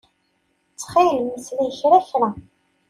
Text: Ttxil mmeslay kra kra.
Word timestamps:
Ttxil 0.73 1.17
mmeslay 1.23 1.71
kra 1.79 1.99
kra. 2.09 2.29